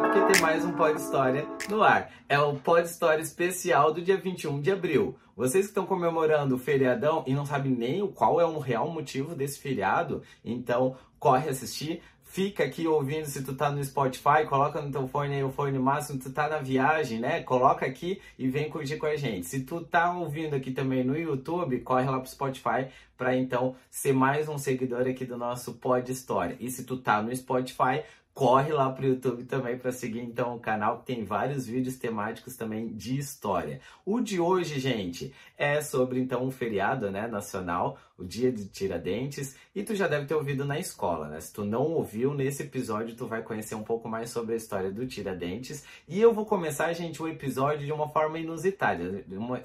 [0.00, 2.08] porque tem mais um Pod História no ar.
[2.28, 5.16] É o Pod História especial do dia 21 de abril.
[5.36, 9.34] Vocês que estão comemorando o feriadão e não sabem nem qual é o real motivo
[9.34, 12.00] desse feriado, então corre assistir.
[12.22, 15.78] Fica aqui ouvindo se tu tá no Spotify, coloca no teu fone aí o fone
[15.78, 17.42] máximo, tu tá na viagem, né?
[17.42, 19.46] Coloca aqui e vem curtir com a gente.
[19.46, 22.86] Se tu tá ouvindo aqui também no YouTube, corre lá pro Spotify
[23.16, 26.56] para então ser mais um seguidor aqui do nosso Pod História.
[26.60, 28.04] E se tu tá no Spotify,
[28.38, 32.54] corre lá pro YouTube também para seguir então o canal que tem vários vídeos temáticos
[32.54, 33.80] também de história.
[34.06, 39.56] O de hoje, gente, é sobre então um feriado, né, nacional, o Dia de Tiradentes,
[39.74, 41.40] e tu já deve ter ouvido na escola, né?
[41.40, 44.92] Se tu não ouviu nesse episódio, tu vai conhecer um pouco mais sobre a história
[44.92, 49.60] do Tiradentes, e eu vou começar, gente, o episódio de uma forma inusitada, uma,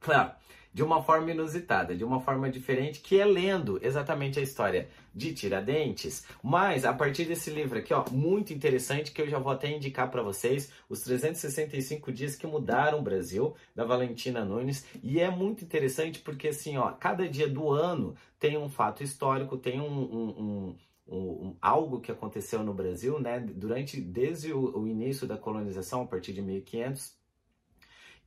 [0.00, 0.32] claro,
[0.72, 5.34] de uma forma inusitada, de uma forma diferente, que é lendo exatamente a história de
[5.34, 9.70] Tiradentes, mas a partir desse livro aqui, ó, muito interessante, que eu já vou até
[9.70, 15.28] indicar para vocês, Os 365 Dias que Mudaram o Brasil, da Valentina Nunes, e é
[15.28, 19.86] muito interessante porque, assim, ó, cada dia do ano tem um fato histórico, tem um,
[19.86, 20.76] um, um
[21.12, 26.06] um, algo que aconteceu no Brasil, né, durante desde o, o, início da colonização, a
[26.06, 27.19] partir de 1500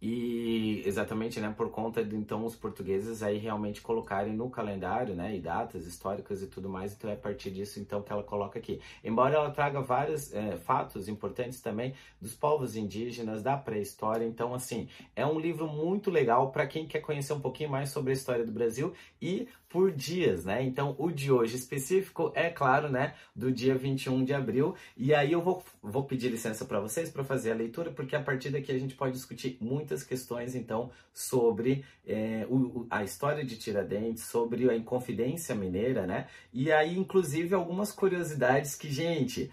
[0.06, 5.34] e exatamente, né, por conta de então os portugueses aí realmente colocarem no calendário, né,
[5.34, 8.60] e datas históricas e tudo mais, então é a partir disso então que ela coloca
[8.60, 8.82] aqui.
[9.02, 14.90] Embora ela traga vários é, fatos importantes também dos povos indígenas, da pré-história, então assim,
[15.16, 18.46] é um livro muito legal para quem quer conhecer um pouquinho mais sobre a história
[18.46, 20.62] do Brasil e por dias, né?
[20.62, 24.76] Então, o de hoje específico é, claro, né, do dia 21 de abril.
[24.96, 28.22] E aí eu vou, vou pedir licença para vocês para fazer a leitura, porque a
[28.22, 33.58] partir daqui a gente pode discutir muitas questões, então, sobre é, o, a história de
[33.58, 36.28] Tiradentes, sobre a Inconfidência Mineira, né?
[36.54, 39.52] E aí, inclusive, algumas curiosidades que, gente,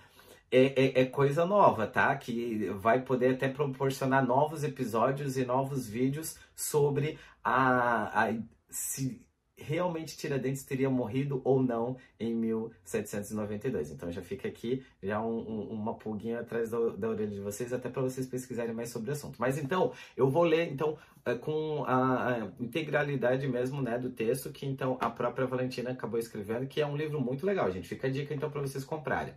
[0.52, 2.14] é, é, é, coisa nova, tá?
[2.14, 8.34] Que vai poder até proporcionar novos episódios e novos vídeos sobre a, a
[8.68, 9.29] se
[9.62, 13.90] realmente Tiradentes teria morrido ou não em 1792.
[13.90, 17.72] Então já fica aqui já um, um, uma pulguinha atrás da, da, orelha de vocês,
[17.72, 19.36] até para vocês pesquisarem mais sobre o assunto.
[19.38, 24.50] Mas então, eu vou ler então eh, com a, a, integralidade mesmo né, do texto
[24.50, 27.88] que então a própria Valentina acabou escrevendo, que é um livro muito legal, gente.
[27.88, 29.34] Fica a dica então para vocês comprarem.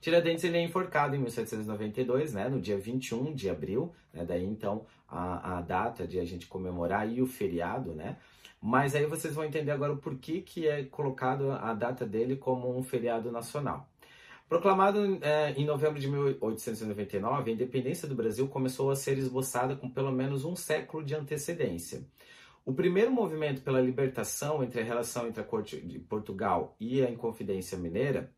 [0.00, 4.86] Tiradentes ele é enforcado em 1792, né, no dia 21 de abril, né, daí então
[5.08, 8.16] a, a data de a gente comemorar e o feriado, né,
[8.60, 12.76] mas aí vocês vão entender agora o porquê que é colocado a data dele como
[12.76, 13.88] um feriado nacional.
[14.48, 19.90] Proclamado é, em novembro de 1899, a independência do Brasil começou a ser esboçada com
[19.90, 22.02] pelo menos um século de antecedência.
[22.64, 27.10] O primeiro movimento pela libertação entre a relação entre a corte de Portugal e a
[27.10, 28.32] Inconfidência Mineira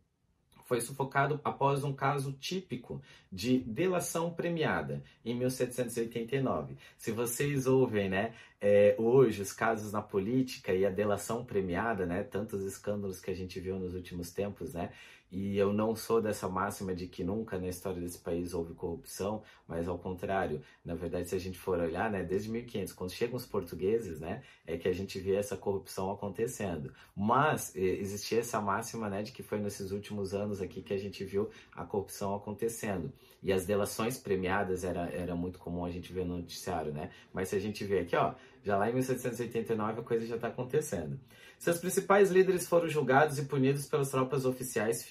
[0.71, 6.77] foi sufocado após um caso típico de delação premiada em 1789.
[6.97, 12.23] Se vocês ouvem, né, é, hoje os casos na política e a delação premiada, né,
[12.23, 14.93] tantos escândalos que a gente viu nos últimos tempos, né,
[15.31, 19.43] e eu não sou dessa máxima de que nunca na história desse país houve corrupção,
[19.67, 23.37] mas ao contrário, na verdade, se a gente for olhar, né, desde 1500, quando chegam
[23.37, 26.93] os portugueses, né, é que a gente vê essa corrupção acontecendo.
[27.17, 31.25] Mas existia essa máxima, né, de que foi nesses últimos anos aqui que a gente
[31.25, 33.13] viu a corrupção acontecendo.
[33.43, 37.11] E as delações premiadas era, era muito comum a gente ver no noticiário, né?
[37.33, 40.49] Mas se a gente vê aqui, ó, já lá em 1789 a coisa já está
[40.49, 41.19] acontecendo.
[41.61, 45.07] Seus principais líderes foram julgados e punidos pelas tropas oficiais,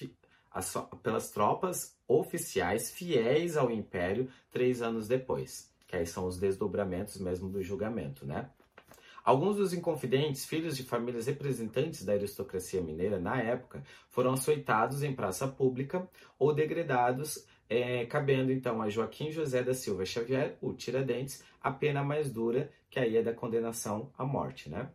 [1.00, 7.48] pelas tropas oficiais fiéis ao Império três anos depois, que aí são os desdobramentos mesmo
[7.48, 8.50] do julgamento, né?
[9.22, 15.14] Alguns dos inconfidentes, filhos de famílias representantes da aristocracia mineira na época, foram açoitados em
[15.14, 21.44] praça pública ou degradados, é, cabendo então a Joaquim José da Silva Xavier, o Tiradentes,
[21.62, 24.90] a pena mais dura, que aí é da condenação à morte, né?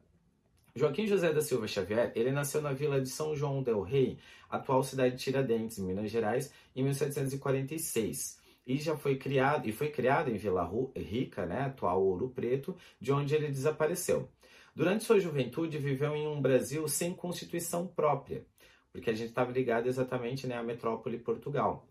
[0.77, 4.17] Joaquim José da Silva Xavier, ele nasceu na vila de São João del Rei,
[4.49, 8.41] atual cidade de Tiradentes, Minas Gerais, em 1746.
[8.67, 13.13] E já foi criado, e foi criado em Vila Rica, né, atual Ouro Preto, de
[13.13, 14.27] onde ele desapareceu.
[14.75, 18.45] Durante sua juventude, viveu em um Brasil sem constituição própria,
[18.91, 21.87] porque a gente estava ligado exatamente né, à metrópole Portugal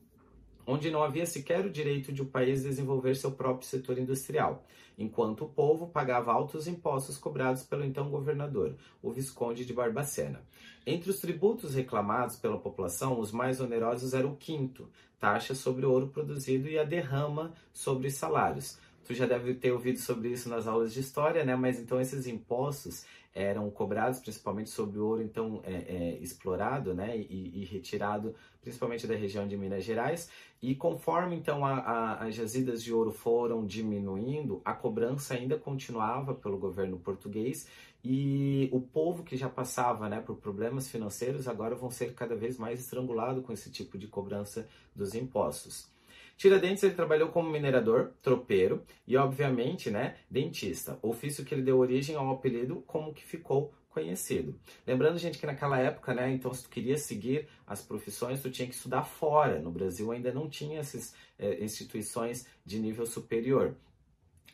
[0.67, 4.65] onde não havia sequer o direito de o país desenvolver seu próprio setor industrial,
[4.99, 10.43] enquanto o povo pagava altos impostos cobrados pelo então governador, o Visconde de Barbacena.
[10.87, 14.89] Entre os tributos reclamados pela população, os mais onerosos eram o quinto,
[15.19, 18.79] taxa sobre o ouro produzido e a derrama sobre salários.
[19.05, 21.55] Tu já deve ter ouvido sobre isso nas aulas de história, né?
[21.55, 23.05] Mas então esses impostos
[23.35, 27.17] eram cobrados principalmente sobre o ouro então é, é, explorado, né?
[27.17, 30.31] E, e, retirado principalmente da região de Minas Gerais.
[30.63, 36.35] E conforme então a, a, as jazidas de ouro foram diminuindo, a cobrança ainda continuava
[36.35, 37.69] pelo governo português
[38.03, 42.59] e o povo que já passava né, por problemas financeiros agora vão ser cada vez
[42.59, 45.94] mais estrangulado com esse tipo de cobrança dos impostos.
[46.37, 52.17] Tiradentes ele trabalhou como minerador, tropeiro e, obviamente, né, dentista, ofício que ele deu origem
[52.17, 54.59] ao apelido como que ficou conhecido.
[54.85, 58.67] Lembrando, gente, que naquela época, né, então se tu queria seguir as profissões, tu tinha
[58.67, 59.61] que estudar fora.
[59.61, 63.77] No Brasil ainda não tinha essas é, instituições de nível superior.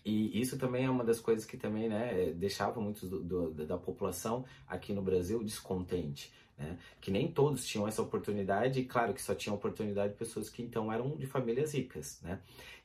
[0.04, 3.78] E isso também é uma das coisas que também né, deixava muitos do, do, da
[3.78, 6.32] população aqui no Brasil descontente.
[6.60, 6.76] Né?
[7.00, 10.92] Que nem todos tinham essa oportunidade, e claro que só tinham oportunidade pessoas que então
[10.92, 12.20] eram de famílias ricas.
[12.22, 12.38] Né?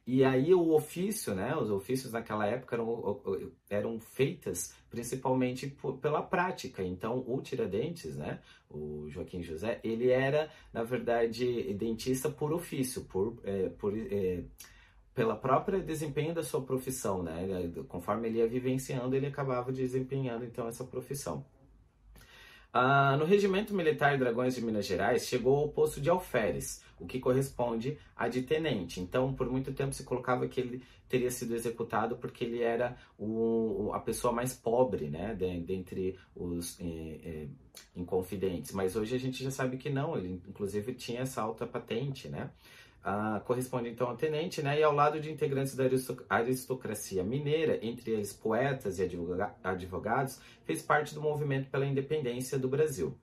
[0.08, 6.22] E aí o ofício, né, os ofícios naquela época eram, eram feitas principalmente por, pela
[6.22, 6.82] prática.
[6.84, 8.40] Então o Tiradentes, né,
[8.70, 14.44] o Joaquim José, ele era na verdade dentista por ofício, por, é, por é,
[15.14, 17.48] pela própria desempenho da sua profissão, né?
[17.88, 21.46] Conforme ele ia vivenciando, ele acabava desempenhando então essa profissão.
[22.78, 27.22] Ah, no Regimento Militar Dragões de Minas Gerais, chegou ao posto de alferes, o que
[27.22, 29.00] corresponde a de tenente.
[29.00, 33.92] Então, por muito tempo se colocava que ele teria sido executado porque ele era o,
[33.94, 35.34] a pessoa mais pobre, né,
[35.66, 37.48] dentre os eh, eh,
[37.96, 38.74] inconfidentes.
[38.74, 42.50] Mas hoje a gente já sabe que não, ele inclusive tinha essa alta patente, né?
[43.46, 44.80] Corresponde então ao tenente, né?
[44.80, 45.84] E ao lado de integrantes da
[46.30, 49.10] aristocracia mineira, entre eles poetas e
[49.64, 53.16] advogados, fez parte do movimento pela independência do Brasil.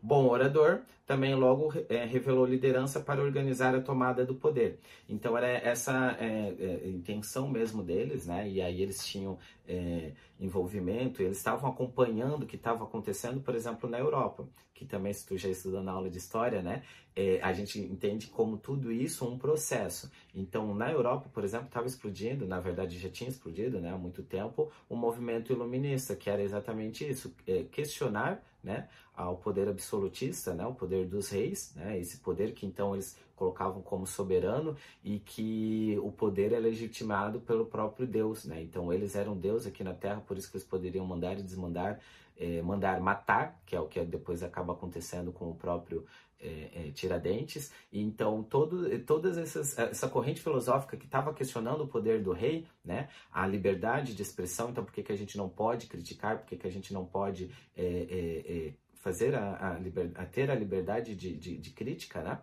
[0.00, 4.78] Bom orador, também logo é, revelou liderança para organizar a tomada do poder.
[5.08, 8.48] Então era essa é, é, intenção mesmo deles, né?
[8.48, 13.88] E aí eles tinham é, envolvimento, eles estavam acompanhando o que estava acontecendo, por exemplo,
[13.88, 16.82] na Europa, que também se tu já estudou na aula de história, né?
[17.16, 20.12] É, a gente entende como tudo isso um processo.
[20.34, 23.90] Então na Europa, por exemplo, estava explodindo, na verdade já tinha explodido, né?
[23.90, 28.86] Há muito tempo, o um movimento iluminista, que era exatamente isso, é, questionar né,
[29.16, 33.80] ao poder absolutista, né, o poder dos reis, né, esse poder que então eles colocavam
[33.80, 38.60] como soberano e que o poder é legitimado pelo próprio Deus, né?
[38.60, 42.00] Então eles eram Deus aqui na Terra, por isso que eles poderiam mandar e desmandar,
[42.36, 46.04] eh, mandar matar, que é o que depois acaba acontecendo com o próprio
[46.40, 47.72] é, é, Tiradentes.
[47.92, 52.66] E então todo, todas essas essa corrente filosófica que estava questionando o poder do rei,
[52.84, 54.70] né, a liberdade de expressão.
[54.70, 56.38] Então por que, que a gente não pode criticar?
[56.38, 60.50] Por que, que a gente não pode é, é, é fazer a, a, a, ter
[60.50, 62.40] a liberdade de, de, de crítica, né?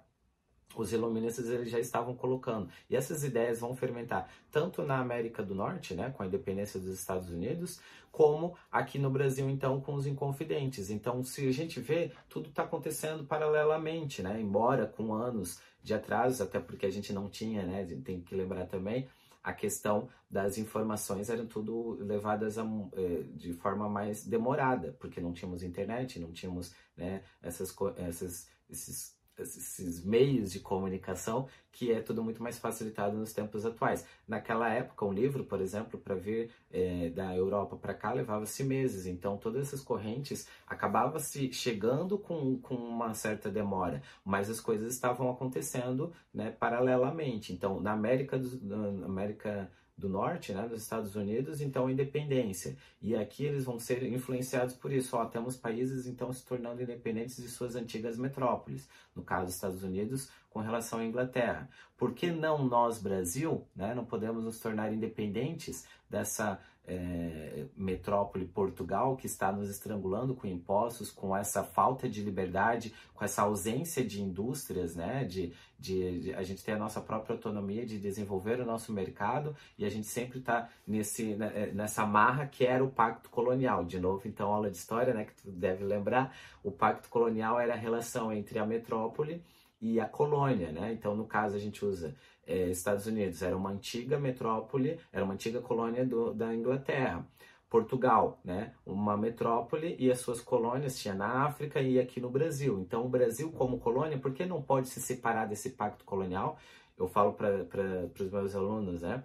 [0.81, 2.69] Os iluministas eles já estavam colocando.
[2.89, 6.89] E essas ideias vão fermentar tanto na América do Norte, né, com a independência dos
[6.89, 7.79] Estados Unidos,
[8.11, 10.89] como aqui no Brasil, então, com os Inconfidentes.
[10.89, 16.41] Então, se a gente vê, tudo está acontecendo paralelamente, né, embora com anos de atraso,
[16.41, 19.07] até porque a gente não tinha, né, tem que lembrar também,
[19.45, 22.63] a questão das informações eram tudo levadas a,
[22.93, 29.15] eh, de forma mais demorada, porque não tínhamos internet, não tínhamos né, essas, essas, esses
[29.39, 34.07] esses meios de comunicação que é tudo muito mais facilitado nos tempos atuais.
[34.25, 39.05] Naquela época, um livro, por exemplo, para vir é, da Europa para cá levava-se meses,
[39.05, 44.93] então todas essas correntes acabavam se chegando com, com uma certa demora, mas as coisas
[44.93, 47.51] estavam acontecendo né, paralelamente.
[47.51, 52.75] Então, na América, do, na América do Norte, né, dos Estados Unidos, então independência.
[53.01, 55.15] E aqui eles vão ser influenciados por isso.
[55.15, 58.89] Ó, temos países então se tornando independentes de suas antigas metrópoles.
[59.15, 61.69] No caso dos Estados Unidos, com relação à Inglaterra.
[61.97, 69.15] Por que não nós, Brasil, né, não podemos nos tornar independentes dessa é, metrópole Portugal
[69.15, 74.21] que está nos estrangulando com impostos, com essa falta de liberdade, com essa ausência de
[74.21, 75.23] indústrias, né?
[75.23, 79.55] De, de, de a gente ter a nossa própria autonomia de desenvolver o nosso mercado
[79.77, 83.83] e a gente sempre está nesse né, é, nessa marra que era o pacto colonial.
[83.83, 85.25] De novo, então aula de história, né?
[85.25, 89.43] Que tu deve lembrar, o pacto colonial era a relação entre a metrópole
[89.81, 90.93] e a colônia, né?
[90.93, 92.15] Então, no caso, a gente usa
[92.45, 97.25] é, Estados Unidos, era uma antiga metrópole, era uma antiga colônia do, da Inglaterra.
[97.69, 98.73] Portugal, né?
[98.85, 102.79] Uma metrópole e as suas colônias tinha na África e aqui no Brasil.
[102.79, 106.57] Então, o Brasil como colônia, por que não pode se separar desse pacto colonial?
[106.97, 109.23] Eu falo para os meus alunos, né?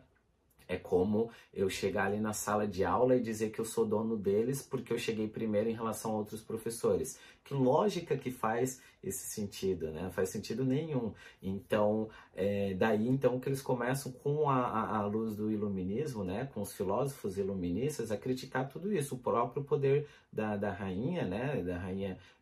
[0.71, 4.17] É como eu chegar ali na sala de aula e dizer que eu sou dono
[4.17, 7.19] deles porque eu cheguei primeiro em relação a outros professores.
[7.43, 10.03] Que lógica que faz esse sentido, né?
[10.03, 11.12] Não faz sentido nenhum.
[11.43, 16.49] Então, é, daí então que eles começam com a, a, a, luz do iluminismo, né?
[16.55, 21.62] Com os filósofos iluministas a criticar tudo isso, o próprio poder da, da rainha, né?
[21.62, 21.90] Da rainha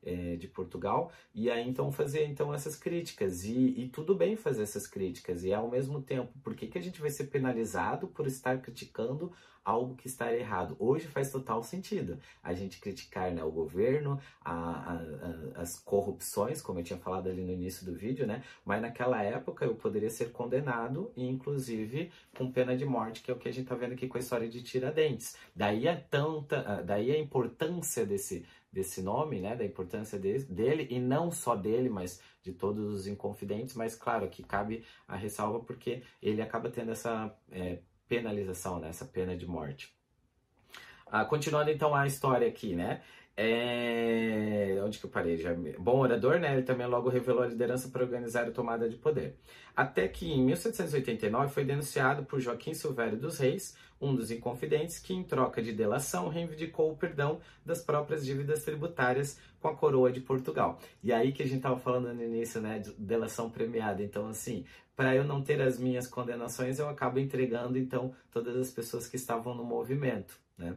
[0.04, 4.62] é, de Portugal, e aí então fazer então essas críticas e, e, tudo bem fazer
[4.62, 8.26] essas críticas e ao mesmo tempo, por que, que a gente vai ser penalizado por
[8.26, 9.32] estar criticando
[9.68, 10.74] algo que está errado.
[10.78, 16.62] Hoje faz total sentido a gente criticar né, o governo, a, a, a, as corrupções,
[16.62, 18.42] como eu tinha falado ali no início do vídeo, né?
[18.64, 23.34] Mas naquela época eu poderia ser condenado e inclusive com pena de morte, que é
[23.34, 25.36] o que a gente está vendo aqui com a história de Tiradentes.
[25.54, 31.00] Daí a tanta, daí a importância desse desse nome, né, da importância de, dele e
[31.00, 36.02] não só dele, mas de todos os inconfidentes, mas claro que cabe a ressalva porque
[36.22, 38.88] ele acaba tendo essa é, penalização, né?
[38.88, 39.94] essa pena de morte.
[41.06, 43.02] Ah, continuando então a história aqui, né?
[43.40, 44.82] É...
[44.84, 45.36] Onde que eu parei?
[45.36, 45.54] Já...
[45.78, 46.54] Bom orador, né?
[46.54, 49.36] Ele também logo revelou a liderança para organizar a tomada de poder.
[49.76, 55.14] Até que em 1789 foi denunciado por Joaquim Silvério dos Reis, um dos inconfidentes, que
[55.14, 60.20] em troca de delação reivindicou o perdão das próprias dívidas tributárias com a coroa de
[60.20, 60.80] Portugal.
[61.00, 62.80] E aí que a gente estava falando no início, né?
[62.80, 64.02] De delação premiada.
[64.02, 64.64] Então, assim,
[64.96, 69.14] para eu não ter as minhas condenações, eu acabo entregando então todas as pessoas que
[69.14, 70.76] estavam no movimento, né?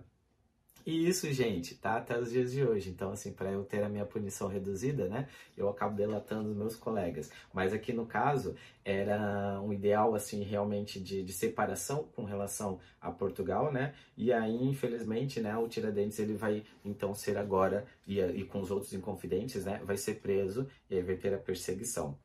[0.85, 2.89] E isso, gente, tá até os dias de hoje.
[2.89, 6.75] Então, assim, para eu ter a minha punição reduzida, né, eu acabo delatando os meus
[6.75, 7.31] colegas.
[7.53, 13.11] Mas aqui no caso, era um ideal, assim, realmente de, de separação com relação a
[13.11, 13.93] Portugal, né?
[14.17, 18.71] E aí, infelizmente, né, o Tiradentes ele vai então ser agora, e, e com os
[18.71, 22.17] outros inconfidentes, né, vai ser preso e aí vai ter a perseguição.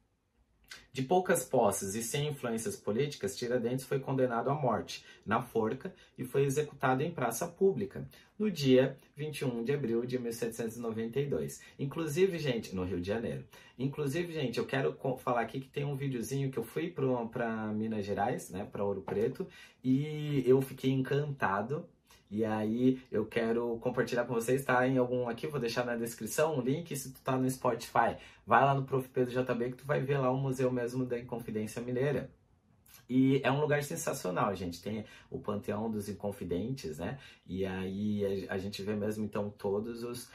[0.93, 6.25] De poucas posses e sem influências políticas, Tiradentes foi condenado à morte na forca e
[6.25, 11.61] foi executado em praça pública no dia 21 de abril de 1792.
[11.79, 13.45] Inclusive, gente, no Rio de Janeiro.
[13.79, 18.05] Inclusive, gente, eu quero falar aqui que tem um videozinho que eu fui para Minas
[18.05, 19.47] Gerais, né, para Ouro Preto,
[19.85, 21.87] e eu fiquei encantado
[22.31, 26.59] e aí eu quero compartilhar com vocês, tá em algum aqui, vou deixar na descrição
[26.59, 28.17] um link, se tu tá no Spotify,
[28.47, 29.09] vai lá no Prof.
[29.09, 32.31] Pedro JB que tu vai ver lá o museu mesmo da Inconfidência Mineira.
[33.09, 34.83] E é um lugar sensacional, gente.
[34.83, 37.19] Tem o Panteão dos Inconfidentes, né?
[37.47, 40.29] E aí a, gente vê mesmo então todos os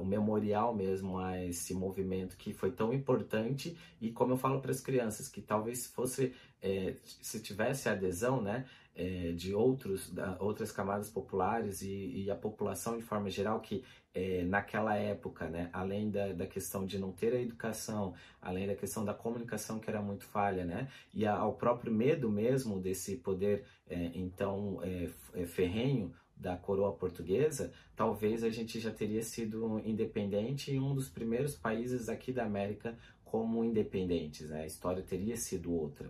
[0.00, 4.70] o memorial mesmo a esse movimento que foi tão importante e como eu falo para
[4.70, 8.64] as crianças que talvez fosse é, se tivesse adesão né
[8.96, 13.84] é, de outros da, outras camadas populares e, e, a população de forma geral que
[14.14, 18.74] é, naquela época né além da, da questão de não ter a educação além da
[18.74, 23.64] questão da comunicação que era muito falha né e ao próprio medo mesmo desse poder
[23.88, 30.72] é, então é, é, ferrenho da coroa portuguesa, talvez a gente já teria sido independente
[30.72, 34.62] e um dos primeiros países aqui da América como independentes, né?
[34.62, 36.08] A história teria sido outra.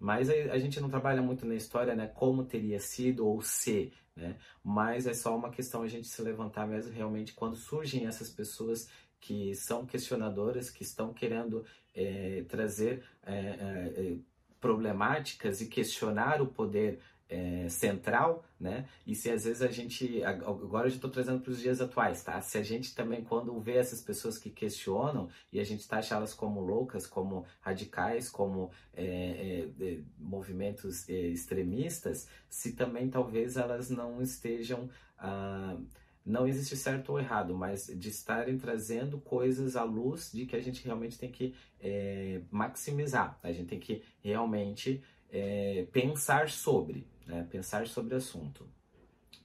[0.00, 2.06] Mas a, gente não trabalha muito na história, né?
[2.06, 4.34] Como teria sido ou se, né?
[4.64, 8.88] Mas é só uma questão a gente se levantar mesmo realmente quando surgem essas pessoas
[9.20, 14.16] que são questionadoras, que estão querendo é, trazer é, é,
[14.58, 16.98] problemáticas e questionar o poder
[17.30, 18.88] é, central, né?
[19.06, 22.40] E se às vezes a gente, agora eu estou trazendo para os dias atuais, tá?
[22.40, 26.34] Se a gente também, quando vê essas pessoas que questionam e a gente taxa elas
[26.34, 34.20] como loucas, como radicais, como é, é, movimentos é, extremistas, se também talvez elas não
[34.20, 34.90] estejam.
[35.16, 35.76] Ah,
[36.24, 40.60] não existe certo ou errado, mas de estarem trazendo coisas à luz de que a
[40.60, 47.46] gente realmente tem que é, maximizar, a gente tem que realmente é, pensar sobre, né?
[47.50, 48.66] pensar sobre o assunto.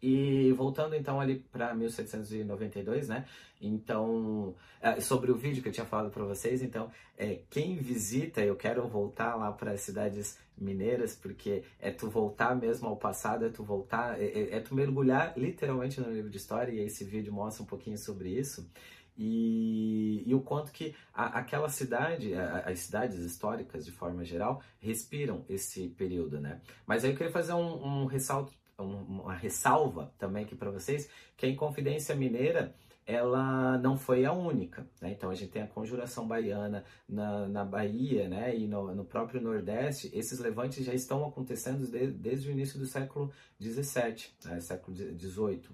[0.02, 3.26] E voltando então ali para 1792, né?
[3.62, 8.42] Então, é, sobre o vídeo que eu tinha falado para vocês, então, é, quem visita,
[8.42, 13.46] eu quero voltar lá para as cidades mineiras, porque é tu voltar mesmo ao passado,
[13.46, 17.04] é tu voltar, é, é, é tu mergulhar literalmente no livro de história, e esse
[17.04, 18.70] vídeo mostra um pouquinho sobre isso.
[19.18, 24.62] E, e, o quanto que a, aquela cidade, a, as cidades históricas de forma geral,
[24.80, 26.62] respiram esse período, né?
[26.86, 31.10] Mas aí eu queria fazer um, um ressalto, um, uma ressalva também aqui para vocês,
[31.38, 35.12] que a Inconfidência Mineira, ela não foi a única, né?
[35.12, 38.58] Então a gente tem a conjuração baiana na, na Bahia, né?
[38.58, 42.86] E no, no próprio Nordeste, esses levantes já estão acontecendo desde, desde o início do
[42.86, 43.32] século
[43.62, 44.60] XVII, né?
[44.60, 45.70] século XVIII.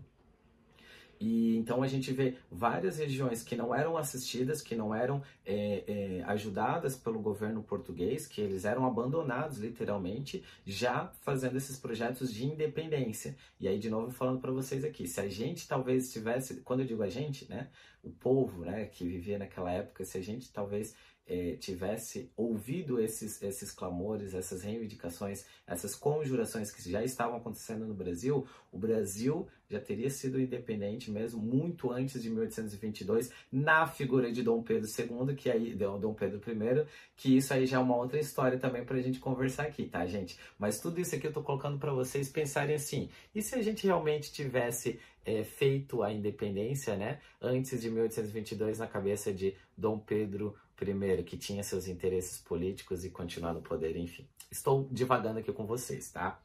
[1.21, 5.83] E então a gente vê várias regiões que não eram assistidas, que não eram é,
[5.87, 12.47] é, ajudadas pelo governo português, que eles eram abandonados literalmente, já fazendo esses projetos de
[12.47, 13.37] independência.
[13.59, 16.87] E aí, de novo, falando para vocês aqui, se a gente talvez tivesse, quando eu
[16.87, 17.69] digo a gente, né,
[18.03, 20.95] o povo, né, que vivia naquela época, se a gente talvez
[21.27, 27.93] é, tivesse ouvido esses, esses clamores, essas reivindicações, essas conjurações que já estavam acontecendo no
[27.93, 34.43] Brasil, o Brasil já teria sido independente mesmo muito antes de 1822, na figura de
[34.43, 36.85] Dom Pedro II, que aí Dom Pedro I,
[37.15, 40.05] que isso aí já é uma outra história também para a gente conversar aqui, tá,
[40.05, 40.37] gente?
[40.59, 43.87] Mas tudo isso aqui eu estou colocando para vocês pensarem assim: e se a gente
[43.87, 50.55] realmente tivesse é, feito a independência, né, antes de 1822 na cabeça de Dom Pedro
[50.89, 54.27] I, que tinha seus interesses políticos e continuar no poder, enfim.
[54.49, 56.39] Estou divagando aqui com vocês, tá?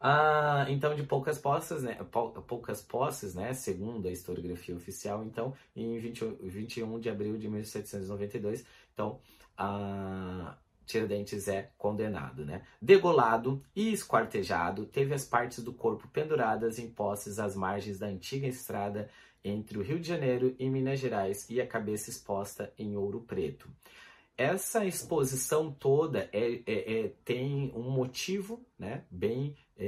[0.00, 1.96] Ah, então, de poucas posses, né,
[2.46, 8.64] poucas posses, né, segundo a historiografia oficial, então, em 20, 21 de abril de 1792,
[8.92, 9.18] então,
[9.56, 10.54] ah,
[10.86, 12.62] Tiradentes é condenado, né?
[12.80, 18.46] Degolado e esquartejado, teve as partes do corpo penduradas em posses às margens da antiga
[18.46, 19.10] estrada
[19.44, 23.70] entre o Rio de Janeiro e Minas Gerais e a cabeça exposta em ouro preto.
[24.36, 29.86] Essa exposição toda é, é, é tem um motivo né, bem é,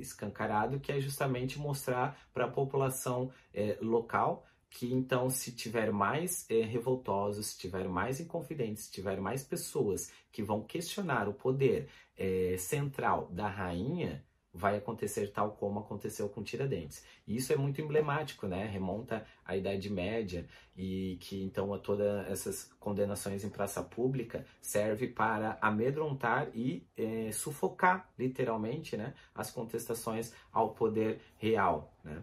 [0.00, 6.48] escancarado, que é justamente mostrar para a população é, local que então se tiver mais
[6.50, 11.88] é, revoltosos, se tiver mais inconfidentes, se tiver mais pessoas que vão questionar o poder
[12.16, 17.04] é, central da rainha, vai acontecer tal como aconteceu com Tiradentes.
[17.26, 18.66] E isso é muito emblemático, né?
[18.66, 25.58] Remonta à Idade Média e que então todas essas condenações em praça pública serve para
[25.60, 32.22] amedrontar e é, sufocar literalmente, né, as contestações ao poder real, né?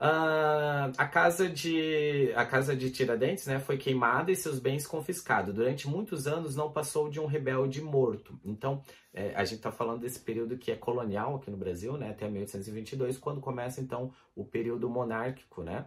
[0.00, 5.54] Uh, a casa de a casa de Tiradentes, né, foi queimada e seus bens confiscados.
[5.54, 8.40] Durante muitos anos não passou de um rebelde morto.
[8.42, 12.08] Então é, a gente está falando desse período que é colonial aqui no Brasil, né,
[12.08, 15.84] até 1822, quando começa então o período monárquico, né?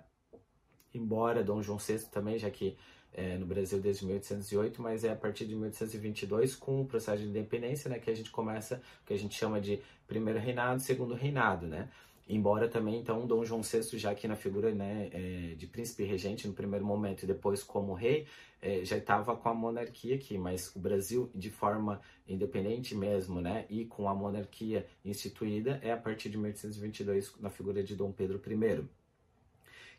[0.94, 2.78] Embora Dom João VI também, já que
[3.14, 7.30] é, no Brasil desde 1808, mas é a partir de 1822 com o processo de
[7.30, 11.16] independência, né, que a gente começa o que a gente chama de primeiro reinado, segundo
[11.16, 11.90] reinado, né?
[12.28, 16.48] Embora também, então, Dom João VI, já aqui na figura né, é, de príncipe regente
[16.48, 18.26] no primeiro momento e depois como rei,
[18.62, 23.66] é, já estava com a monarquia aqui, mas o Brasil, de forma independente mesmo, né,
[23.70, 28.42] e com a monarquia instituída, é a partir de 1822, na figura de Dom Pedro
[28.48, 29.03] I.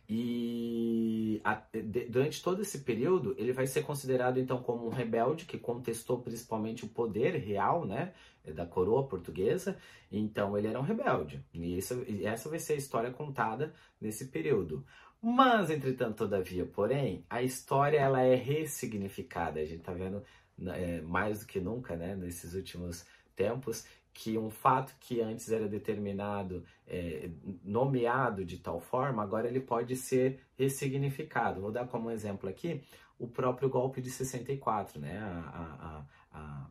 [0.08, 5.46] E a, de, durante todo esse período, ele vai ser considerado então como um rebelde
[5.46, 8.12] que contestou principalmente o poder real, né,
[8.54, 9.78] da coroa portuguesa.
[10.12, 11.44] Então ele era um rebelde.
[11.52, 14.84] E, isso, e essa vai ser a história contada nesse período.
[15.22, 19.58] Mas, entretanto, todavia, porém, a história ela é ressignificada.
[19.58, 20.22] A gente está vendo
[20.66, 25.68] é, mais do que nunca, né, nesses últimos tempos, que um fato que antes era
[25.68, 27.28] determinado, é,
[27.64, 31.60] nomeado de tal forma, agora ele pode ser ressignificado.
[31.60, 32.80] Vou dar como exemplo aqui
[33.18, 35.18] o próprio golpe de 64, né?
[35.18, 36.66] A, a, a,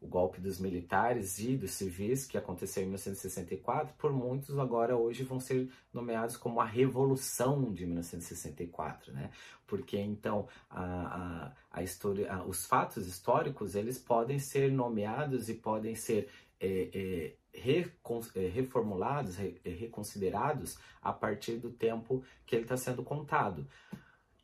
[0.00, 5.24] o golpe dos militares e dos civis que aconteceu em 1964, por muitos agora hoje
[5.24, 9.30] vão ser nomeados como a Revolução de 1964, né?
[9.66, 15.54] Porque então a, a, a história, a, os fatos históricos eles podem ser nomeados e
[15.54, 22.76] podem ser é, é, é, reformulados, é, reconsiderados a partir do tempo que ele está
[22.76, 23.66] sendo contado.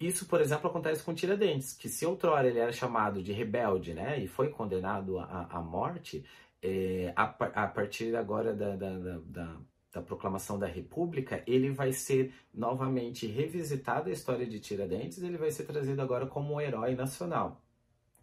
[0.01, 4.19] Isso, por exemplo, acontece com Tiradentes, que se outrora ele era chamado de rebelde, né,
[4.19, 6.25] e foi condenado à, morte,
[6.63, 9.57] é, a, a, partir agora da, da, da, da,
[9.93, 15.51] da proclamação da República, ele vai ser novamente revisitado a história de Tiradentes, ele vai
[15.51, 17.63] ser trazido agora como um herói nacional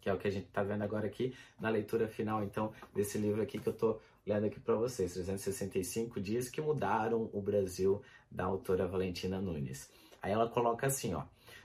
[0.04, 3.16] que é o que a gente está vendo agora aqui na leitura final, então, desse
[3.16, 8.02] livro aqui que eu estou lendo aqui para vocês, 365 dias que mudaram o Brasil,
[8.30, 9.90] da autora Valentina Nunes.
[10.20, 11.22] Aí ela coloca assim, ó,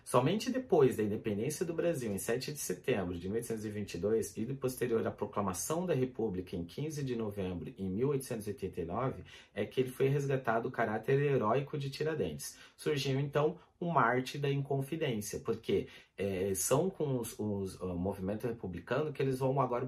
[0.09, 5.11] Somente depois da independência do Brasil, em 7 de setembro de 1822, e posterior à
[5.11, 9.21] proclamação da República em 15 de novembro de 1889,
[9.53, 12.57] é que ele foi resgatado o caráter heróico de Tiradentes.
[12.75, 19.13] Surgiu então o Marte da Inconfidência, porque é, são com os, os, o movimento republicano
[19.13, 19.87] que eles vão agora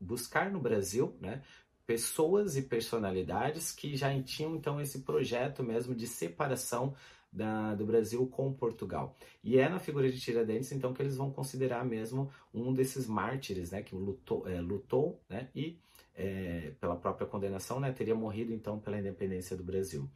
[0.00, 1.40] buscar no Brasil, né,
[1.86, 6.96] pessoas e personalidades que já tinham então esse projeto mesmo de separação
[7.32, 9.16] da, do Brasil com Portugal.
[9.42, 13.70] E é na figura de Tiradentes, então, que eles vão considerar mesmo um desses mártires,
[13.70, 15.78] né, que lutou, é, lutou né, e
[16.14, 20.08] é, pela própria condenação, né, teria morrido, então, pela independência do Brasil.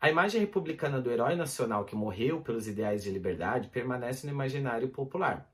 [0.00, 4.88] A imagem republicana do herói nacional que morreu pelos ideais de liberdade permanece no imaginário
[4.88, 5.50] popular.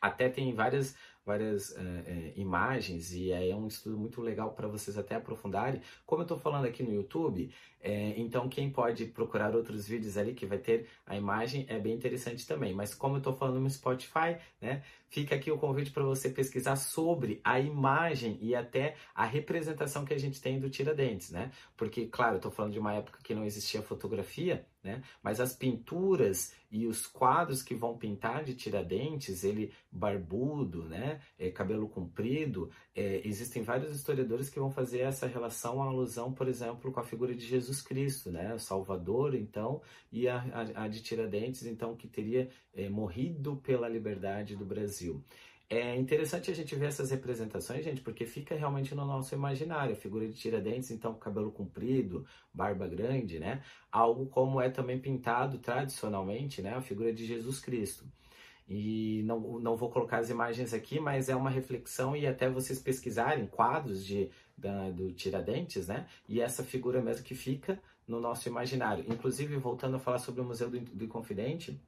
[0.00, 0.96] Até tem várias
[1.28, 5.82] várias é, é, imagens e é um estudo muito legal para vocês até aprofundarem.
[6.06, 10.32] Como eu estou falando aqui no YouTube, é, então quem pode procurar outros vídeos ali
[10.32, 12.72] que vai ter a imagem é bem interessante também.
[12.72, 16.76] Mas como eu estou falando no Spotify, né, fica aqui o convite para você pesquisar
[16.76, 21.52] sobre a imagem e até a representação que a gente tem do Tiradentes, né?
[21.76, 25.02] Porque, claro, estou falando de uma época que não existia fotografia, né?
[25.22, 31.20] Mas as pinturas e os quadros que vão pintar de Tiradentes, ele barbudo, né?
[31.38, 36.48] É, cabelo comprido, é, existem vários historiadores que vão fazer essa relação, a alusão, por
[36.48, 38.54] exemplo, com a figura de Jesus Cristo, né?
[38.54, 43.88] O Salvador, então, e a, a, a de Tiradentes, então, que teria é, morrido pela
[43.88, 45.22] liberdade do Brasil.
[45.70, 49.92] É interessante a gente ver essas representações, gente, porque fica realmente no nosso imaginário.
[49.92, 53.62] A figura de Tiradentes, então, cabelo comprido, barba grande, né?
[53.92, 56.74] Algo como é também pintado tradicionalmente, né?
[56.74, 58.06] A figura de Jesus Cristo.
[58.66, 62.78] E não, não vou colocar as imagens aqui, mas é uma reflexão e até vocês
[62.78, 66.06] pesquisarem quadros de, da, do Tiradentes, né?
[66.26, 69.04] E essa figura mesmo que fica no nosso imaginário.
[69.06, 71.78] Inclusive, voltando a falar sobre o Museu do, do Confidente,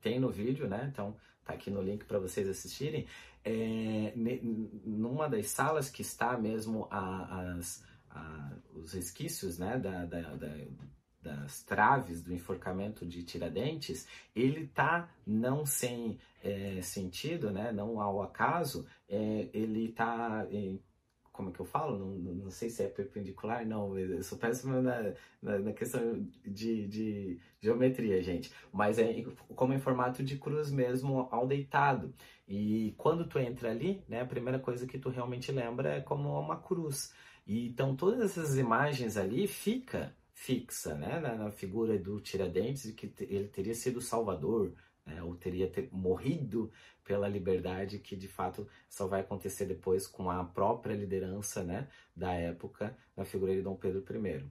[0.00, 0.88] tem no vídeo, né?
[0.92, 1.16] Então
[1.46, 3.06] tá aqui no link para vocês assistirem.
[3.44, 4.12] É,
[4.84, 9.78] numa das salas que está mesmo a, as, a, os resquícios, né?
[9.78, 10.56] Da, da, da,
[11.22, 17.72] das traves do enforcamento de Tiradentes, ele tá não sem é, sentido, né?
[17.72, 20.46] Não ao acaso, é, ele tá
[21.36, 21.98] como é que eu falo?
[21.98, 26.88] Não, não sei se é perpendicular, não, eu sou péssimo na, na, na, questão de,
[26.88, 28.50] de geometria, gente.
[28.72, 29.22] Mas é
[29.54, 32.14] como em formato de cruz mesmo, ao deitado.
[32.48, 36.40] E quando tu entra ali, né, a primeira coisa que tu realmente lembra é como
[36.40, 37.12] uma cruz.
[37.46, 43.12] E, então todas essas imagens ali fica fixa, né, na, na figura do Tiradentes, que
[43.20, 44.72] ele teria sido salvador,
[45.06, 46.70] né, ou teria ter morrido
[47.04, 52.32] pela liberdade, que de fato só vai acontecer depois com a própria liderança né, da
[52.32, 54.44] época, na figura de Dom Pedro I.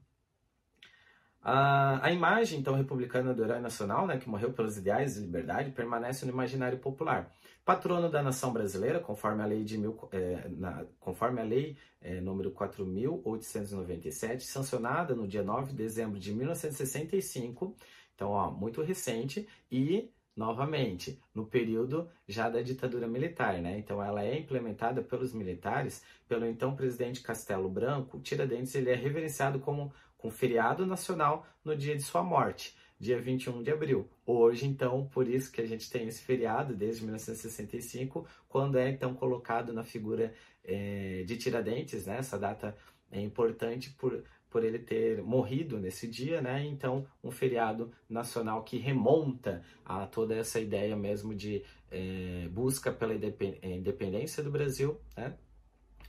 [1.48, 5.70] A, a imagem, então, republicana do herói nacional, né, que morreu pelos ideais de liberdade,
[5.70, 7.32] permanece no imaginário popular.
[7.64, 12.20] Patrono da nação brasileira, conforme a lei, de mil, é, na, conforme a lei é,
[12.20, 17.76] número 4.897, sancionada no dia 9 de dezembro de 1965,
[18.16, 23.78] então, ó, muito recente, e novamente, no período já da ditadura militar, né?
[23.80, 28.20] Então ela é implementada pelos militares, pelo então presidente Castelo Branco.
[28.20, 33.64] Tiradentes ele é reverenciado como com feriado nacional no dia de sua morte, dia 21
[33.64, 34.10] de abril.
[34.26, 39.14] Hoje, então, por isso que a gente tem esse feriado desde 1965, quando é então
[39.14, 42.18] colocado na figura é, de Tiradentes, né?
[42.18, 42.76] Essa data
[43.12, 44.24] é importante por
[44.56, 46.66] por ele ter morrido nesse dia, né?
[46.66, 53.14] Então, um feriado nacional que remonta a toda essa ideia mesmo de é, busca pela
[53.14, 55.36] independência do Brasil, né?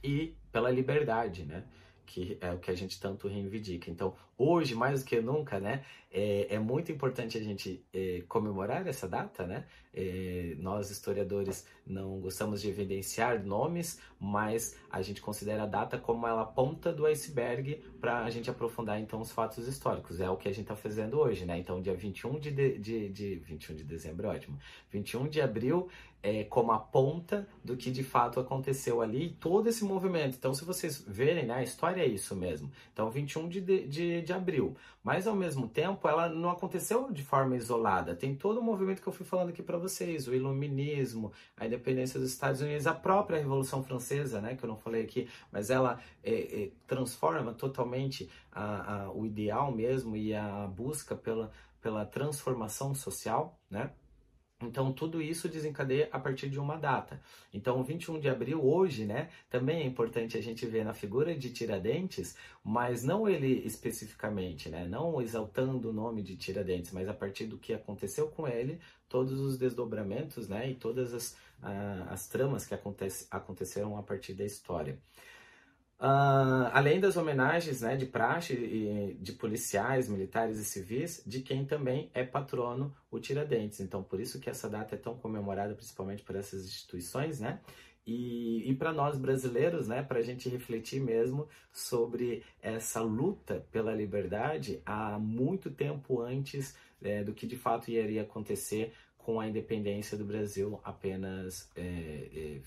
[0.01, 1.65] E pela liberdade, né?
[2.07, 3.91] que é o que a gente tanto reivindica.
[3.91, 8.87] Então, hoje, mais do que nunca, né, é, é muito importante a gente é, comemorar
[8.87, 9.67] essa data, né?
[9.93, 16.27] É, nós, historiadores, não gostamos de evidenciar nomes, mas a gente considera a data como
[16.27, 20.21] ela ponta do iceberg para a gente aprofundar, então, os fatos históricos.
[20.21, 21.59] É o que a gente está fazendo hoje, né?
[21.59, 24.59] Então, dia 21 de, de, de, de 21 de dezembro, ótimo.
[24.91, 25.89] 21 de abril
[26.23, 30.37] é, como a ponta do que de fato aconteceu ali, todo esse movimento.
[30.37, 32.71] Então, se vocês verem, né, a história é isso mesmo.
[32.93, 34.77] Então, 21 de, de, de abril.
[35.03, 38.15] Mas, ao mesmo tempo, ela não aconteceu de forma isolada.
[38.15, 42.19] Tem todo o movimento que eu fui falando aqui para vocês, o iluminismo, a independência
[42.19, 46.01] dos Estados Unidos, a própria Revolução Francesa, né, que eu não falei aqui, mas ela
[46.23, 52.95] é, é, transforma totalmente a, a, o ideal mesmo e a busca pela, pela transformação
[52.95, 53.91] social, né?
[54.63, 57.21] Então, tudo isso desencadeia a partir de uma data.
[57.53, 61.51] Então, 21 de abril, hoje, né, também é importante a gente ver na figura de
[61.53, 67.45] Tiradentes, mas não ele especificamente, né, não exaltando o nome de Tiradentes, mas a partir
[67.45, 72.65] do que aconteceu com ele, todos os desdobramentos, né, e todas as, uh, as tramas
[72.65, 74.99] que acontece, aconteceram a partir da história.
[75.99, 81.65] Uh, além das homenagens né, de praxe e de policiais, militares e civis, de quem
[81.65, 83.81] também é patrono o Tiradentes.
[83.81, 87.61] Então, por isso que essa data é tão comemorada, principalmente por essas instituições, né?
[88.07, 93.93] E, e para nós brasileiros, né, para a gente refletir mesmo sobre essa luta pela
[93.93, 100.17] liberdade há muito tempo antes é, do que de fato iria acontecer com a independência
[100.17, 102.61] do Brasil, apenas é, é,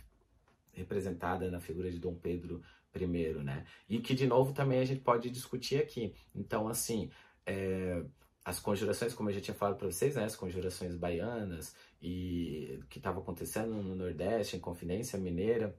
[0.73, 2.61] representada na figura de Dom Pedro
[2.91, 3.65] primeiro, né?
[3.87, 6.13] E que de novo também a gente pode discutir aqui.
[6.35, 7.09] Então, assim,
[7.45, 8.03] é,
[8.43, 12.97] as conjurações, como eu já tinha falado para vocês, né, as conjurações baianas e que
[12.97, 15.75] estava acontecendo no Nordeste, em Confidência Mineira,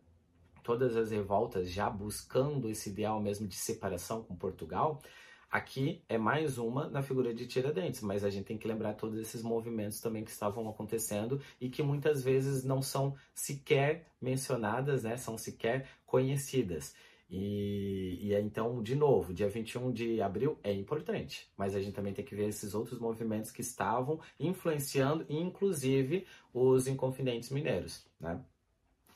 [0.62, 5.02] todas as revoltas já buscando esse ideal mesmo de separação com Portugal,
[5.50, 9.18] Aqui é mais uma na figura de Tiradentes, mas a gente tem que lembrar todos
[9.18, 15.16] esses movimentos também que estavam acontecendo e que muitas vezes não são sequer mencionadas, né?
[15.16, 16.94] São sequer conhecidas.
[17.28, 22.12] E, e então, de novo, dia 21 de abril é importante, mas a gente também
[22.12, 28.40] tem que ver esses outros movimentos que estavam influenciando, inclusive os Inconfidentes Mineiros, né?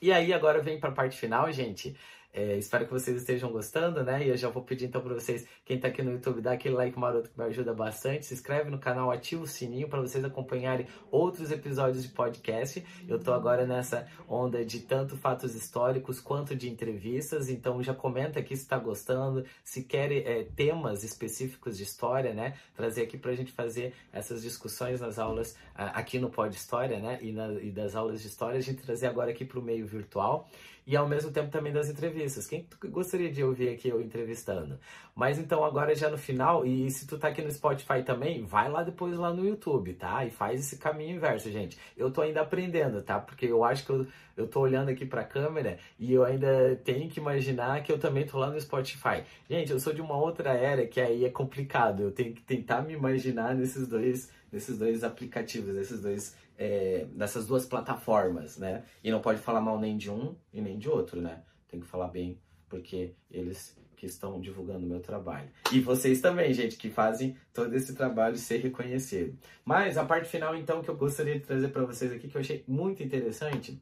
[0.02, 1.96] E aí, agora vem para a parte final, gente.
[2.36, 4.26] É, espero que vocês estejam gostando, né?
[4.26, 6.74] E eu já vou pedir então para vocês, quem está aqui no YouTube, dá aquele
[6.74, 8.26] like maroto que me ajuda bastante.
[8.26, 12.84] Se inscreve no canal, ativa o sininho para vocês acompanharem outros episódios de podcast.
[13.06, 18.40] Eu estou agora nessa onda de tanto fatos históricos quanto de entrevistas, então já comenta
[18.40, 22.54] aqui se está gostando, se quer é, temas específicos de história, né?
[22.74, 27.16] Trazer aqui para a gente fazer essas discussões nas aulas aqui no Pod História, né?
[27.22, 29.86] E, na, e das aulas de história, a gente trazer agora aqui para o meio
[29.86, 30.48] virtual
[30.86, 32.46] e ao mesmo tempo também das entrevistas.
[32.46, 34.78] Quem gostaria de ouvir aqui eu entrevistando?
[35.14, 38.68] Mas então agora já no final, e se tu tá aqui no Spotify também, vai
[38.68, 40.24] lá depois lá no YouTube, tá?
[40.24, 41.78] E faz esse caminho inverso, gente.
[41.96, 43.18] Eu tô ainda aprendendo, tá?
[43.18, 47.08] Porque eu acho que eu, eu tô olhando aqui pra câmera e eu ainda tenho
[47.08, 49.22] que imaginar que eu também tô lá no Spotify.
[49.48, 52.02] Gente, eu sou de uma outra era que aí é complicado.
[52.02, 57.46] Eu tenho que tentar me imaginar nesses dois, nesses dois aplicativos, nesses dois é, nessas
[57.46, 58.84] duas plataformas, né?
[59.02, 61.42] E não pode falar mal nem de um e nem de outro, né?
[61.68, 62.38] Tem que falar bem,
[62.68, 65.48] porque eles que estão divulgando o meu trabalho.
[65.72, 69.38] E vocês também, gente, que fazem todo esse trabalho ser reconhecido.
[69.64, 72.40] Mas a parte final, então, que eu gostaria de trazer para vocês aqui, que eu
[72.40, 73.80] achei muito interessante,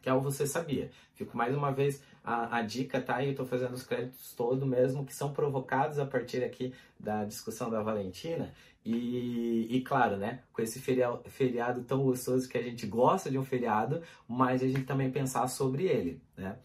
[0.00, 0.90] que é o Você Sabia.
[1.14, 3.22] Fico mais uma vez a, a dica, tá?
[3.22, 7.24] E eu tô fazendo os créditos todo mesmo, que são provocados a partir aqui da
[7.24, 8.52] discussão da Valentina.
[8.84, 10.40] E, e claro, né?
[10.52, 14.66] Com esse feriado, feriado tão gostoso que a gente gosta de um feriado, mas a
[14.66, 16.56] gente também pensar sobre ele, né?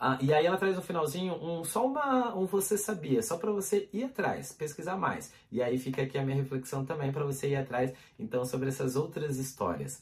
[0.00, 3.50] Ah, e aí ela traz no finalzinho um só uma um você sabia, só para
[3.50, 5.32] você ir atrás, pesquisar mais.
[5.50, 8.94] E aí fica aqui a minha reflexão também para você ir atrás então sobre essas
[8.94, 10.00] outras histórias.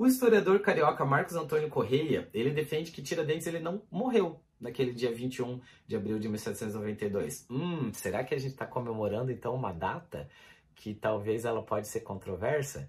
[0.00, 5.12] O historiador carioca Marcos Antônio Correia, ele defende que Tiradentes ele não morreu naquele dia
[5.12, 7.46] 21 de abril de 1792.
[7.50, 10.26] Hum, será que a gente está comemorando então uma data
[10.74, 12.88] que talvez ela pode ser controversa?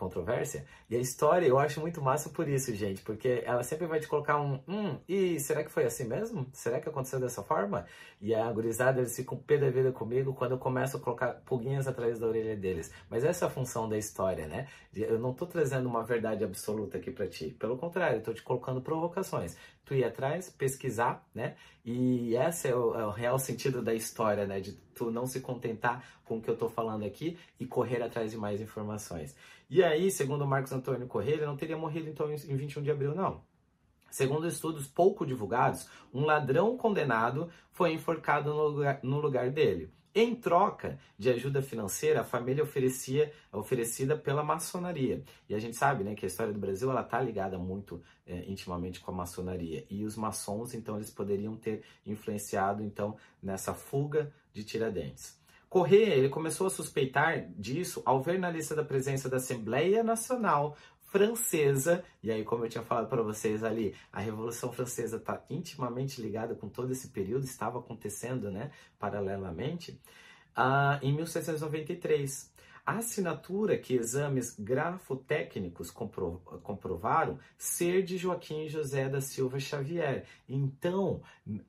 [0.00, 0.64] Controvérsia.
[0.88, 4.08] E a história eu acho muito massa por isso, gente, porque ela sempre vai te
[4.08, 6.46] colocar um, hum, e será que foi assim mesmo?
[6.52, 7.86] Será que aconteceu dessa forma?
[8.20, 11.86] E a gurizada, eles ficam pé da vida comigo quando eu começo a colocar pulguinhas
[11.86, 12.90] atrás da orelha deles.
[13.08, 14.66] Mas essa é a função da história, né?
[14.94, 17.54] Eu não tô trazendo uma verdade absoluta aqui para ti.
[17.58, 19.56] Pelo contrário, eu tô te colocando provocações.
[19.84, 21.56] Tu ir atrás, pesquisar, né?
[21.84, 24.60] E esse é o, é o real sentido da história, né?
[24.60, 28.30] De tu não se contentar com o que eu tô falando aqui e correr atrás
[28.30, 29.34] de mais informações.
[29.70, 33.14] E aí, segundo Marcos Antônio Correia, ele não teria morrido então em 21 de abril,
[33.14, 33.40] não.
[34.10, 39.90] Segundo estudos pouco divulgados, um ladrão condenado foi enforcado no lugar, no lugar dele.
[40.12, 45.22] Em troca de ajuda financeira, a família oferecia oferecida pela maçonaria.
[45.48, 48.44] E a gente sabe, né, que a história do Brasil ela tá ligada muito é,
[48.50, 49.86] intimamente com a maçonaria.
[49.88, 55.40] E os maçons, então, eles poderiam ter influenciado então nessa fuga de Tiradentes.
[55.68, 60.76] Corrêa ele começou a suspeitar disso ao ver na lista da presença da Assembleia Nacional
[61.10, 66.22] Francesa, e aí, como eu tinha falado para vocês ali, a Revolução Francesa está intimamente
[66.22, 70.00] ligada com todo esse período, estava acontecendo né, paralelamente,
[70.56, 72.50] uh, em 1793.
[72.96, 80.24] Assinatura que exames grafotécnicos compro comprovaram ser de Joaquim José da Silva Xavier.
[80.48, 81.22] Então,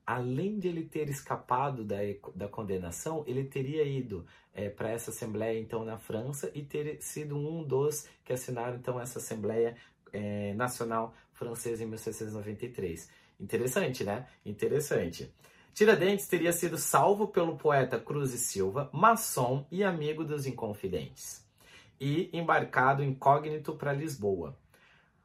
[0.06, 1.96] além de ele ter escapado da,
[2.34, 7.36] da condenação, ele teria ido é, para essa assembleia então na França e ter sido
[7.36, 9.76] um dos que assinaram então essa assembleia
[10.12, 13.10] é, nacional francesa em 1793.
[13.40, 14.26] Interessante, né?
[14.44, 15.32] Interessante.
[15.74, 21.46] Tiradentes teria sido salvo pelo poeta Cruz e Silva, maçom e amigo dos Inconfidentes,
[21.98, 24.54] e embarcado incógnito para Lisboa.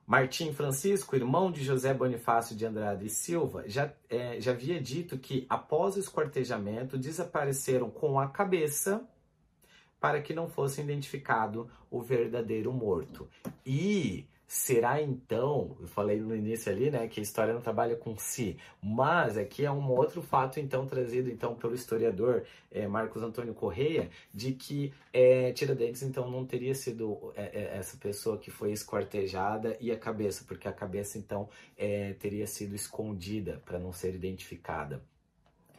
[0.05, 5.17] Martim Francisco, irmão de José Bonifácio de Andrade e Silva, já, é, já havia dito
[5.17, 9.05] que, após o esquartejamento, desapareceram com a cabeça
[9.99, 13.27] para que não fosse identificado o verdadeiro morto.
[13.65, 18.17] E Será então, eu falei no início ali, né, que a história não trabalha com
[18.17, 23.53] si, mas aqui é um outro fato então trazido então pelo historiador é, Marcos Antônio
[23.53, 29.75] Correia, de que é, Tiradentes então não teria sido é, essa pessoa que foi esquartejada
[29.81, 31.49] e a cabeça, porque a cabeça então
[32.19, 35.03] teria sido escondida para não ser identificada.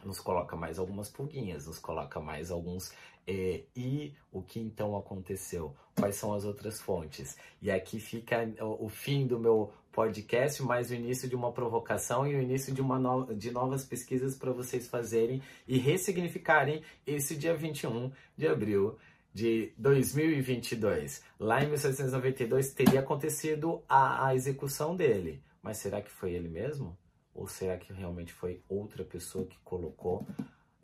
[0.03, 2.91] Nos coloca mais algumas pulguinhas, nos coloca mais alguns.
[3.27, 5.75] É, e o que então aconteceu?
[5.95, 7.37] Quais são as outras fontes?
[7.61, 12.25] E aqui fica o, o fim do meu podcast, mais o início de uma provocação
[12.25, 13.35] e o início de, uma no...
[13.35, 18.97] de novas pesquisas para vocês fazerem e ressignificarem esse dia 21 de abril
[19.33, 21.23] de 2022.
[21.39, 25.43] Lá em 1792 teria acontecido a, a execução dele.
[25.61, 26.97] Mas será que foi ele mesmo?
[27.33, 30.25] Ou será que realmente foi outra pessoa que colocou,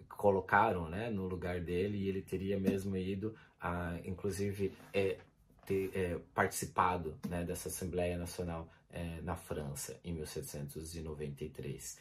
[0.09, 5.17] colocaram né, no lugar dele e ele teria mesmo ido, a, inclusive, é,
[5.65, 11.97] ter é, participado né, dessa Assembleia Nacional é, na França em 1793?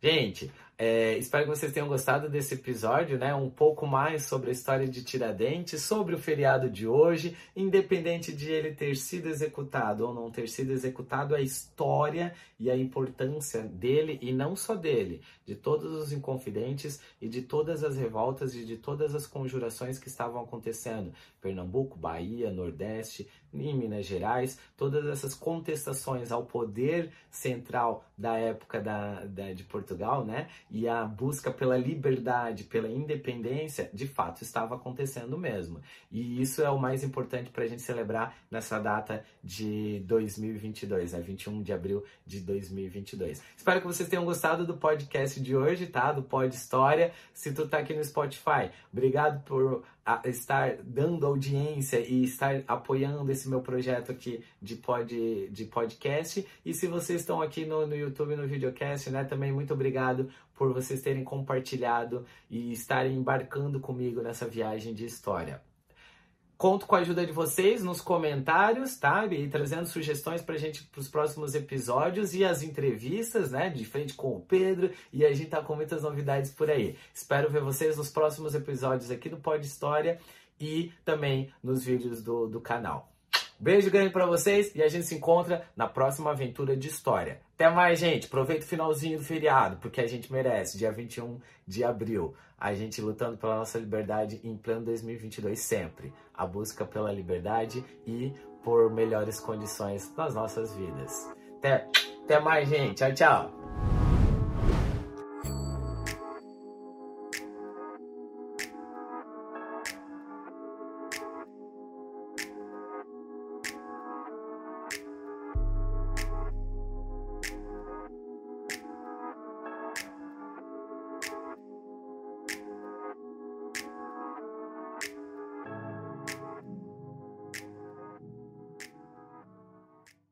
[0.00, 3.34] Gente, é, espero que vocês tenham gostado desse episódio, né?
[3.34, 8.48] Um pouco mais sobre a história de Tiradentes, sobre o feriado de hoje, independente de
[8.52, 14.20] ele ter sido executado ou não ter sido executado, a história e a importância dele
[14.22, 18.76] e não só dele, de todos os inconfidentes e de todas as revoltas e de
[18.76, 21.12] todas as conjurações que estavam acontecendo.
[21.40, 29.24] Pernambuco, Bahia, Nordeste, em Minas Gerais, todas essas contestações ao poder central da época da,
[29.24, 30.48] da de Portugal, né?
[30.70, 35.80] e a busca pela liberdade, pela independência, de fato estava acontecendo mesmo.
[36.10, 41.20] E isso é o mais importante para a gente celebrar nessa data de 2022, né?
[41.20, 43.42] 21 de abril de 2022.
[43.56, 46.12] Espero que vocês tenham gostado do podcast de hoje, tá?
[46.12, 47.12] Do Pod História.
[47.32, 49.84] Se tu tá aqui no Spotify, obrigado por
[50.24, 56.46] estar dando audiência e estar apoiando esse meu projeto aqui de, pod, de podcast.
[56.64, 60.72] E se vocês estão aqui no, no YouTube, no videocast, né, também muito obrigado por
[60.72, 65.67] vocês terem compartilhado e estarem embarcando comigo nessa viagem de história.
[66.58, 69.24] Conto com a ajuda de vocês nos comentários, tá?
[69.26, 73.70] E trazendo sugestões pra gente pros próximos episódios e as entrevistas, né?
[73.70, 74.90] De frente com o Pedro.
[75.12, 76.96] E a gente tá com muitas novidades por aí.
[77.14, 80.18] Espero ver vocês nos próximos episódios aqui do Pod História
[80.60, 83.08] e também nos vídeos do, do canal.
[83.60, 87.40] Beijo grande para vocês e a gente se encontra na próxima aventura de história.
[87.54, 88.26] Até mais, gente.
[88.26, 90.76] Aproveita o finalzinho do feriado, porque a gente merece.
[90.76, 92.34] Dia 21 de abril.
[92.60, 96.12] A gente lutando pela nossa liberdade em pleno 2022 sempre.
[96.34, 98.32] A busca pela liberdade e
[98.64, 101.32] por melhores condições nas nossas vidas.
[101.58, 101.88] Até,
[102.24, 102.96] até mais, gente.
[102.96, 103.57] Tchau, tchau.